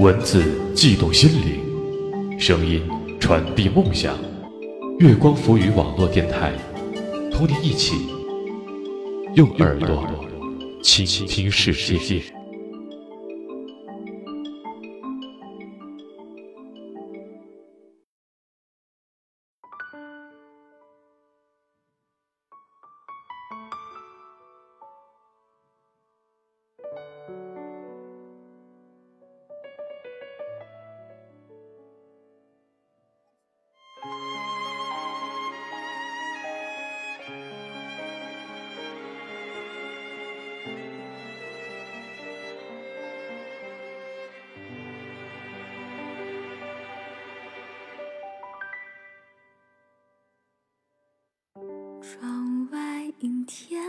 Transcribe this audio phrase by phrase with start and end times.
[0.00, 0.44] 文字
[0.76, 2.80] 悸动心灵，声音
[3.18, 4.16] 传递梦想。
[5.00, 6.52] 月光浮语网络电台，
[7.32, 7.96] 同你一起
[9.34, 10.08] 用耳朵
[10.84, 12.22] 倾听世界。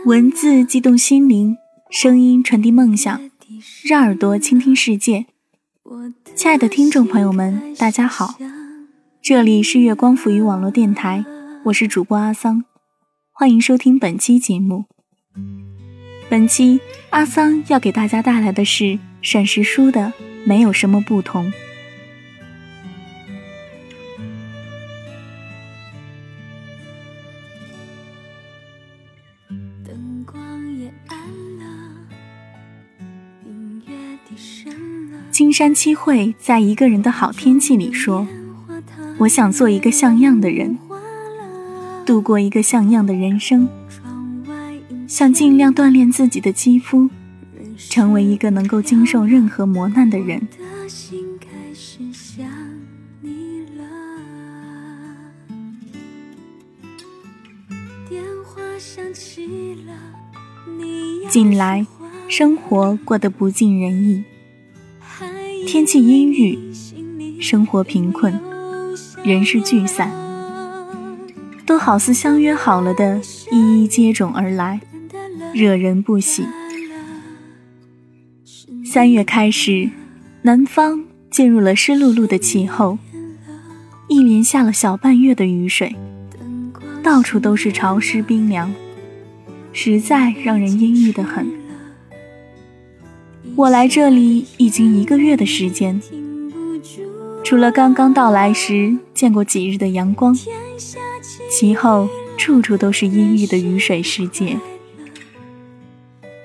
[0.06, 1.56] 文字激动心灵，
[1.90, 3.20] 声音传递梦想，
[3.84, 5.26] 让耳朵倾听世界。
[6.34, 8.36] 亲爱的听众朋友们，大家好，
[9.22, 11.24] 这里是月光浮语网络电台，
[11.64, 12.64] 我是主播阿桑，
[13.32, 14.84] 欢迎收听本期节目。
[16.28, 20.00] 本期阿桑要给大家带来的是沈石书的
[20.44, 21.50] 《没有什么不同》。
[35.30, 38.26] 青山七惠在一个人的好天气里说
[39.18, 40.78] ：“我想做一个像样的人，
[42.04, 43.68] 度过一个像样的人生，
[45.06, 47.08] 想尽量锻炼自己的肌肤，
[47.76, 50.46] 成为一个能够经受任何磨难的人。”
[61.30, 61.86] 近来，
[62.30, 64.22] 生活过得不尽人意。
[65.66, 66.56] 天气阴郁，
[67.40, 68.40] 生活贫困，
[69.24, 70.12] 人事聚散，
[71.66, 73.20] 都好似相约好了的，
[73.50, 74.80] 一一接踵而来，
[75.52, 76.46] 惹人不喜。
[78.84, 79.90] 三月开始，
[80.42, 82.96] 南方进入了湿漉漉的气候，
[84.08, 85.96] 一连下了小半月的雨水，
[87.02, 88.72] 到处都是潮湿冰凉，
[89.72, 91.58] 实在让人阴郁的很。
[93.56, 96.00] 我来这里已经一个月的时间，
[97.44, 100.34] 除了刚刚到来时见过几日的阳光，
[101.50, 104.56] 其后处处都是阴郁的雨水世界。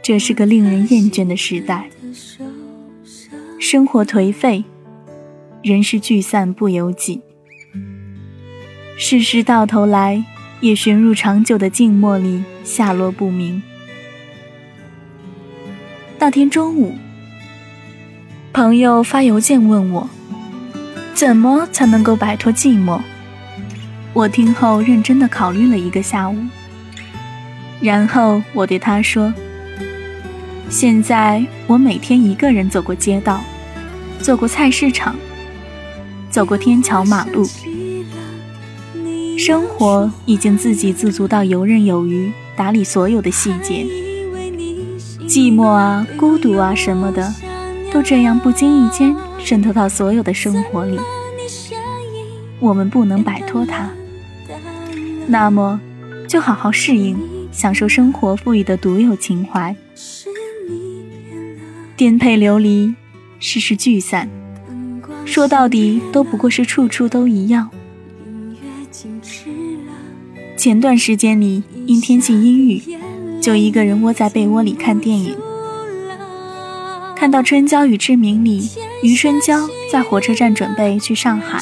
[0.01, 1.89] 这是个令人厌倦的时代，
[3.59, 4.63] 生活颓废，
[5.63, 7.21] 人事聚散不由己，
[8.97, 10.23] 世事到头来
[10.59, 13.63] 也悬入长久的静默里，下落不明。
[16.17, 16.95] 那天中午。
[18.53, 20.09] 朋友发邮件问我，
[21.13, 23.01] 怎么才能够摆脱寂寞？
[24.13, 26.37] 我听后认真的考虑了一个下午，
[27.81, 29.33] 然后我对他说
[30.71, 33.43] ：“现在我每天一个人走过街道，
[34.19, 35.17] 走过菜市场，
[36.29, 37.45] 走过天桥马路，
[39.37, 43.85] 生活已经自给自足到游刃有余，打理所有的细节。
[45.27, 47.33] 寂寞啊，孤独啊，什么的。”
[47.93, 50.99] 都这样不经意间渗透到所有的生活里，
[52.59, 53.89] 我们不能摆脱它，
[55.27, 55.79] 那么
[56.27, 57.17] 就好好适应，
[57.53, 59.73] 享受生活赋予的独有情怀。
[61.95, 62.93] 颠沛流离，
[63.39, 64.29] 世事聚散，
[65.23, 67.69] 说到底都不过是处处都一样。
[70.57, 72.81] 前段时间里因天气阴雨，
[73.45, 75.37] 就一个人窝在被窝里看电影。
[77.15, 78.71] 看到《春娇与志明》里，
[79.03, 81.61] 余春娇在火车站准备去上海，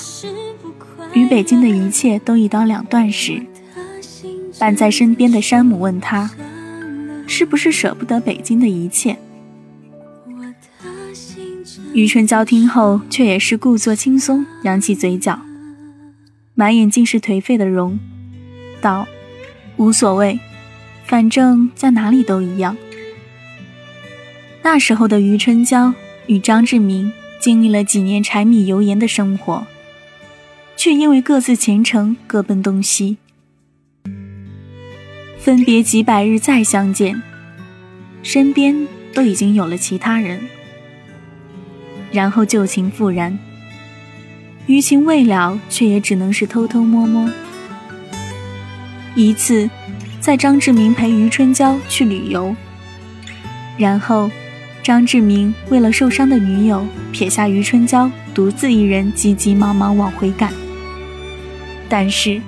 [1.11, 3.45] 与北京的一切都一刀两断时，
[4.57, 6.31] 伴在身边的山姆问他
[7.27, 9.17] ：“是不是舍不得北京的一切？”
[11.93, 15.41] 余春娇听后却也是故作轻松，扬起嘴角，
[16.55, 17.99] 满眼尽是颓废的容，
[18.79, 19.05] 道
[19.75, 20.39] ：“无所谓，
[21.13, 22.75] 反正在哪里都一样。”
[24.63, 25.93] 那时候的余春娇
[26.25, 29.67] 与张志明经历了几年柴米油盐的生活，
[30.75, 33.17] 却因为各自前程各奔东西，
[35.37, 37.21] 分别几百日再相见，
[38.23, 40.41] 身边都已经有了其他人，
[42.11, 43.37] 然后旧情复燃，
[44.65, 47.29] 余情未了，却也只能是偷偷摸摸。
[49.13, 49.69] 一次，
[50.23, 52.55] 在张志明陪余春娇去旅游，
[53.77, 54.31] 然后。
[54.81, 60.51] 张志明为了受伤的女友，撇下余春娇，独自一人急急忙忙往回赶。
[61.87, 62.41] 但是，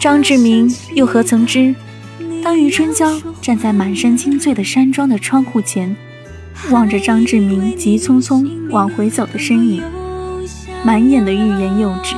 [0.00, 1.72] 张志明又何曾知，
[2.42, 5.94] 当余春娇站在满山青翠的山庄的窗户前，
[6.70, 9.80] 望着张志明急匆匆往回走的身影，
[10.84, 12.16] 满眼的欲言又止。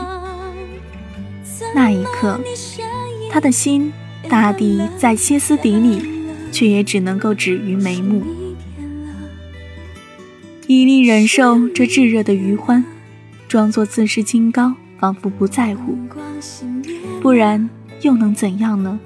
[1.74, 2.40] 那一刻，
[3.30, 3.92] 他的心
[4.30, 6.00] 大地在歇斯底里，
[6.52, 8.22] 却也只能够止于眉目。
[10.68, 12.84] 以力忍受这炙热的余欢，
[13.48, 15.98] 装作自视清高，仿佛不在乎。
[17.20, 17.68] 不然
[18.02, 19.00] 又能怎样呢？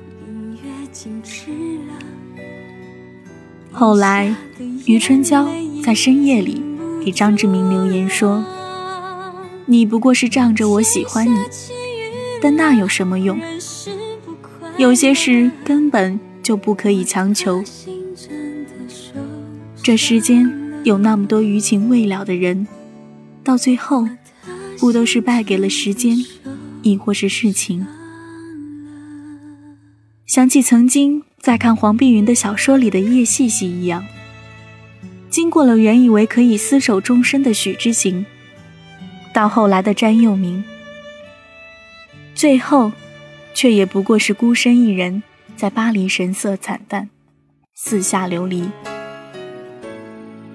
[3.72, 4.36] 后来，
[4.86, 5.48] 余春娇
[5.82, 6.62] 在深夜里
[7.02, 8.44] 给张志明留言说
[9.64, 11.38] ：“你不过是仗着我喜欢你，
[12.42, 13.40] 但那有什么用？
[14.76, 17.62] 有些事根本就不可以强求。
[19.82, 22.66] 这世间……”有那么多余情未了的人，
[23.42, 24.06] 到最后，
[24.78, 26.14] 不都是败给了时间，
[26.82, 27.86] 亦或是事情？
[30.26, 34.04] 想起曾经在看黄碧云的小说里的叶细细一样，
[35.30, 38.26] 经过了原以为可以厮守终身的许之行，
[39.32, 40.62] 到后来的詹佑明，
[42.34, 42.92] 最后，
[43.54, 45.22] 却也不过是孤身一人
[45.56, 47.08] 在巴黎神色惨淡，
[47.74, 48.68] 四下流离。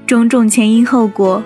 [0.06, 1.42] 种种前因后果，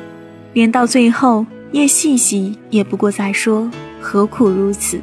[0.54, 3.70] 连到最后，叶细细也不过在说
[4.02, 5.00] 何苦如此。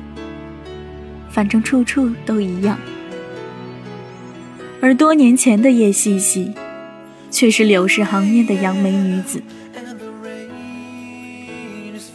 [1.31, 2.77] 反正处处都一样。
[4.81, 6.53] 而多年前的叶细细，
[7.31, 9.41] 却是柳氏行业的杨梅女子。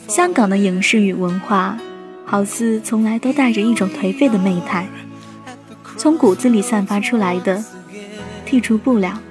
[0.07, 1.77] 香港的影视与文化，
[2.25, 4.87] 好似从来都带着一种颓废的媚态，
[5.95, 7.63] 从骨子里散发出来的，
[8.47, 9.21] 剔除不了。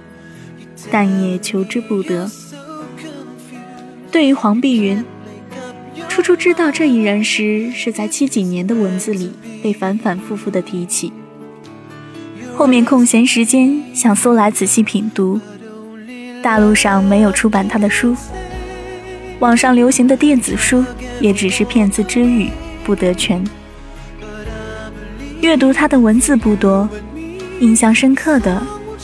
[0.91, 2.31] 但也求之不得。
[4.12, 5.02] 对于黄碧云，
[6.08, 9.32] 初初知道这一人时，是在七几年的文字里
[9.62, 11.12] 被反反复复的提起。
[12.55, 15.41] 后面空闲时间想搜来仔细品读，
[16.43, 18.14] 大陆上没有出版他的书，
[19.41, 20.85] 网上流行的电子书
[21.19, 22.50] 也只是片字之语，
[22.84, 23.42] 不得全。
[25.40, 26.88] 阅读他的文字不多，
[27.60, 28.62] 印象深刻的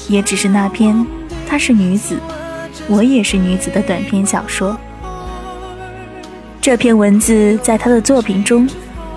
[0.08, 1.04] 也只是那篇。
[1.46, 2.16] 她是女子，
[2.88, 4.78] 我也是女子的短篇小说。
[6.60, 8.68] 这篇文字在她的作品中，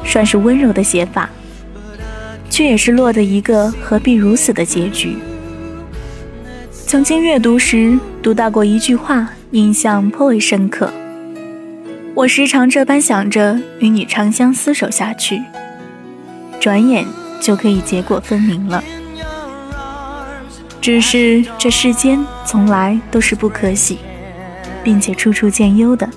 [0.04, 1.30] 算是温柔的写法，
[2.50, 5.18] 却也是落得一个何必如此的结局。
[6.72, 10.92] 曾经阅读时读到过一句话，印象颇为深刻。
[12.16, 15.42] 我时常这般想着与你长相厮守下去，
[16.60, 17.04] 转眼
[17.42, 18.84] 就可以结果分明了。
[20.80, 23.98] 只是这世间从来都是不可喜，
[24.84, 26.08] 并且处处见忧的。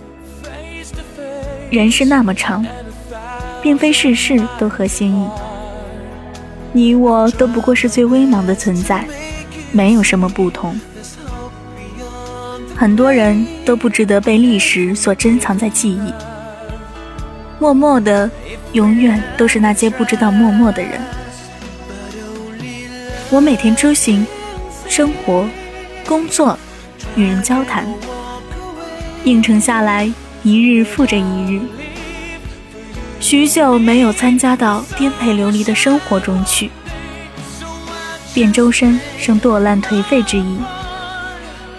[1.70, 2.64] 人是那么长，
[3.62, 5.26] 并非事事都合心意。
[6.72, 9.06] 你我都不过是最微茫的存在，
[9.72, 10.78] 没有什么不同。
[12.76, 16.12] 很多人都不值得被历史所珍藏在记忆。
[17.58, 18.30] 默默的，
[18.72, 21.00] 永远都是那些不知道默默的人。
[23.30, 24.26] 我每天出行。
[24.88, 25.44] 生活、
[26.06, 26.56] 工作、
[27.16, 27.84] 与人交谈，
[29.24, 30.08] 应承下来，
[30.44, 31.60] 一日复着一日。
[33.18, 36.70] 许久没有参加到颠沛流离的生活中去，
[38.32, 40.56] 便周身生堕烂颓废之意。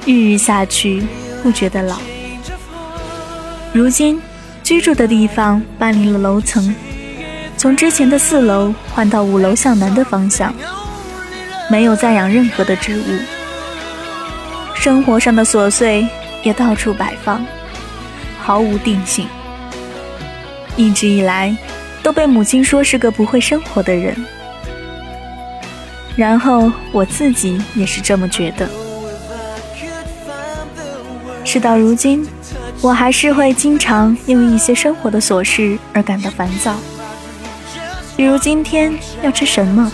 [0.08, 1.04] 日日下去，
[1.44, 1.98] 不觉得老。
[3.74, 4.22] 如今
[4.64, 6.74] 居住的地方搬离了楼层，
[7.58, 10.54] 从之前的四楼换到五楼向南的方向。
[11.70, 13.20] 没有再养任何的植物，
[14.74, 16.08] 生活上的琐碎
[16.42, 17.46] 也到处摆放，
[18.40, 19.28] 毫无定性。
[20.78, 21.54] 一直以来
[22.02, 24.16] 都被母亲说是个不会生活的人，
[26.16, 28.87] 然后我自己也是这么觉得。
[31.48, 32.28] 事到如今，
[32.82, 36.76] 我还是会经常因为一些生活的琐事而感到烦躁，
[38.18, 39.90] 比如今天要吃什么。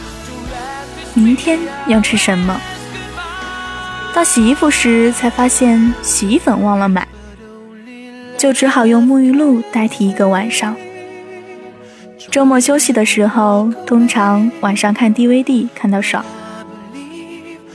[1.13, 2.59] 明天要吃什么？
[4.15, 7.07] 到洗衣服时才发现洗衣粉忘了买。
[8.35, 10.75] 就只好用沐浴露代替一个晚上。
[12.31, 16.25] 周末休息的时候，通常晚上看 DVD 看到爽，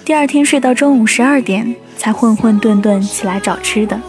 [0.05, 4.01] 第二天睡到中午十二点才混混沌沌起来找吃的。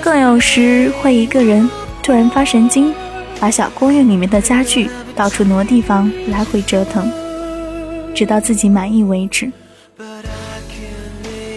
[0.00, 1.68] 更有时会一个人
[2.02, 2.94] 突然发神经，
[3.40, 7.10] 把小公寓里面的家具到处挪地方，来回折腾，
[8.14, 9.50] 直到自己满意为止。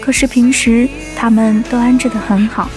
[0.00, 2.68] 可是平时他们都安置得很好。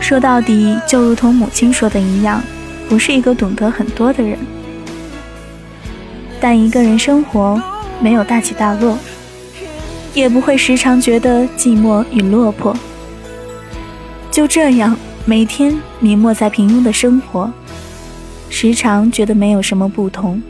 [0.00, 2.40] 说到底，就如同母亲说的一样，
[2.88, 4.38] 不是一个懂得很多的人。
[6.40, 7.60] 但一个人生活
[8.00, 8.98] 没有大起大落，
[10.14, 12.76] 也不会时常觉得寂寞与落魄。
[14.30, 17.50] 就这样，每天迷没在平庸的生活，
[18.48, 20.42] 时常觉得没有什么不同。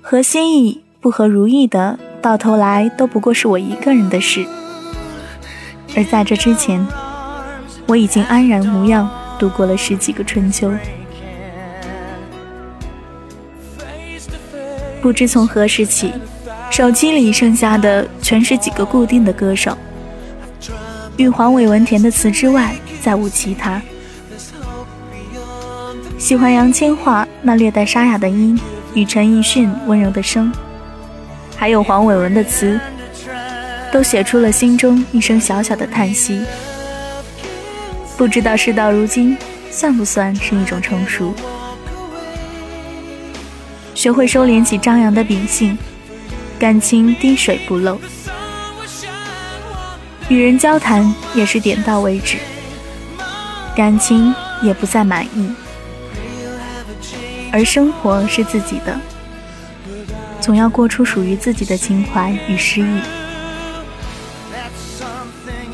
[0.00, 4.44] 合心意不合如意的，到头来都不过是我一个人的事。
[5.96, 6.84] 而在这之前，
[7.86, 10.72] 我已经安然无恙度过了十几个春秋。
[15.00, 16.12] 不知从何时起，
[16.72, 19.76] 手机里剩下的全是几个固定的歌手。
[21.18, 23.82] 与黄伟文填的词之外，再无其他。
[26.18, 28.58] 喜欢杨千嬅那略带沙哑的音
[28.94, 30.50] 与陈奕迅温柔的声，
[31.54, 32.80] 还有黄伟文的词，
[33.92, 36.42] 都写出了心中一声小小的叹息。
[38.16, 39.36] 不知道事到如今，
[39.70, 41.34] 算不算是一种成熟？
[43.94, 45.76] 学会收敛起张扬的秉性，
[46.62, 47.98] 感情滴水不漏。
[50.28, 52.38] 与人交谈也是点到为止，
[53.74, 55.52] 感情也不再满意，
[57.52, 58.96] 而生活是自己的，
[60.40, 63.00] 总要过出属于自己的情怀与诗意。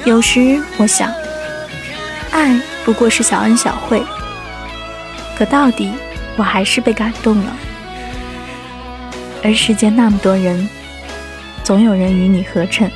[0.07, 1.13] 有时我想，
[2.31, 4.03] 爱不过是小恩小惠，
[5.37, 5.93] 可到底
[6.39, 7.55] 我还是被感动了。
[9.45, 10.67] 而世间那么多人，
[11.69, 12.91] 总有人与你合衬。